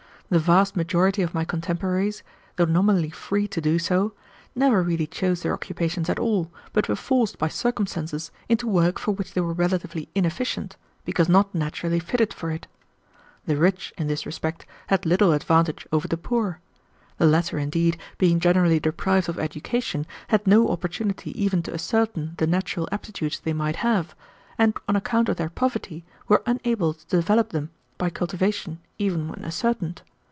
The 0.31 0.39
vast 0.39 0.77
majority 0.77 1.21
of 1.23 1.33
my 1.33 1.43
contemporaries, 1.43 2.23
though 2.55 2.63
nominally 2.63 3.09
free 3.09 3.49
to 3.49 3.59
do 3.59 3.77
so, 3.77 4.13
never 4.55 4.81
really 4.81 5.05
chose 5.05 5.43
their 5.43 5.53
occupations 5.53 6.09
at 6.09 6.19
all, 6.19 6.49
but 6.71 6.87
were 6.87 6.95
forced 6.95 7.37
by 7.37 7.49
circumstances 7.49 8.31
into 8.47 8.65
work 8.65 8.97
for 8.97 9.11
which 9.11 9.33
they 9.33 9.41
were 9.41 9.51
relatively 9.51 10.07
inefficient, 10.15 10.77
because 11.03 11.27
not 11.27 11.53
naturally 11.53 11.99
fitted 11.99 12.33
for 12.33 12.49
it. 12.49 12.65
The 13.45 13.57
rich, 13.57 13.91
in 13.97 14.07
this 14.07 14.25
respect, 14.25 14.65
had 14.87 15.05
little 15.05 15.33
advantage 15.33 15.85
over 15.91 16.07
the 16.07 16.15
poor. 16.15 16.61
The 17.17 17.25
latter, 17.25 17.57
indeed, 17.59 17.97
being 18.17 18.39
generally 18.39 18.79
deprived 18.79 19.27
of 19.27 19.37
education, 19.37 20.07
had 20.29 20.47
no 20.47 20.69
opportunity 20.69 21.37
even 21.43 21.61
to 21.63 21.73
ascertain 21.73 22.35
the 22.37 22.47
natural 22.47 22.87
aptitudes 22.89 23.41
they 23.41 23.51
might 23.51 23.75
have, 23.83 24.15
and 24.57 24.77
on 24.87 24.95
account 24.95 25.27
of 25.27 25.35
their 25.35 25.49
poverty 25.49 26.05
were 26.29 26.41
unable 26.45 26.93
to 26.93 27.05
develop 27.09 27.49
them 27.49 27.69
by 27.97 28.09
cultivation 28.09 28.79
even 28.97 29.27
when 29.27 29.43
ascertained. 29.43 30.03